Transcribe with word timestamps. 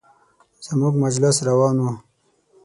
زموږ 0.65 0.93
مجلس 1.03 1.37
روان 1.47 1.75
و. 1.83 1.85